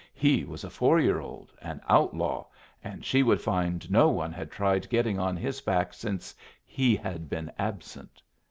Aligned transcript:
He 0.15 0.45
was 0.45 0.63
a 0.63 0.69
four 0.71 0.99
year 0.99 1.19
old, 1.19 1.53
an 1.61 1.79
outlaw, 1.87 2.47
and 2.83 3.05
she 3.05 3.21
would 3.21 3.39
find 3.39 3.91
no 3.91 4.09
one 4.09 4.31
had 4.31 4.49
tried 4.49 4.89
getting 4.89 5.19
on 5.19 5.37
his 5.37 5.61
back 5.61 5.93
since 5.93 6.33
he 6.65 6.95
had 6.95 7.29
been 7.29 7.51
absent. 7.59 8.19